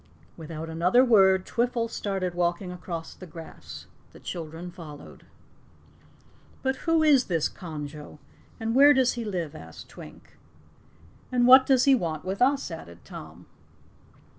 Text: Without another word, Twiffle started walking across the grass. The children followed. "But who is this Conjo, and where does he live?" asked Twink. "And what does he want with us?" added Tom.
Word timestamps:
Without 0.35 0.67
another 0.67 1.05
word, 1.05 1.45
Twiffle 1.45 1.87
started 1.87 2.33
walking 2.33 2.71
across 2.71 3.13
the 3.13 3.27
grass. 3.27 3.85
The 4.13 4.19
children 4.19 4.71
followed. 4.71 5.27
"But 6.63 6.75
who 6.89 7.03
is 7.03 7.25
this 7.25 7.47
Conjo, 7.47 8.17
and 8.59 8.73
where 8.73 8.95
does 8.95 9.13
he 9.13 9.23
live?" 9.23 9.53
asked 9.53 9.89
Twink. 9.89 10.39
"And 11.31 11.45
what 11.45 11.67
does 11.67 11.83
he 11.83 11.93
want 11.93 12.25
with 12.25 12.41
us?" 12.41 12.71
added 12.71 13.05
Tom. 13.05 13.45